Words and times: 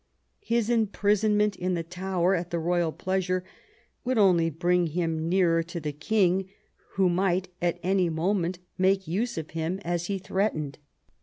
His 0.39 0.67
imprisonment 0.71 1.55
in 1.55 1.75
the 1.75 1.83
Tower 1.83 2.33
at 2.33 2.49
the 2.49 2.57
royal 2.57 2.91
pleasure 2.91 3.43
would 4.03 4.17
only 4.17 4.49
bring 4.49 4.87
him 4.87 5.29
nearer 5.29 5.61
to 5.61 5.79
the 5.79 5.91
king, 5.91 6.49
who 6.93 7.07
might 7.07 7.49
at 7.61 7.79
any 7.83 8.09
moment 8.09 8.57
make 8.79 9.07
use 9.07 9.37
of 9.37 9.45
X 9.49 9.53
THE 9.53 9.59
FALL 9.59 9.61
OF 9.61 9.73
WOLSEY 9.73 9.79
201 9.81 9.87
him 9.87 9.93
as 9.93 10.05
he 10.07 10.17
threatened. 10.17 10.77